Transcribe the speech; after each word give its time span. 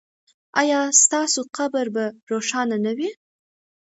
ایا 0.61 0.81
ستاسو 1.03 1.41
قبر 1.57 1.85
به 1.95 2.05
روښانه 2.29 2.77
نه 2.85 2.91
وي؟ 2.97 3.09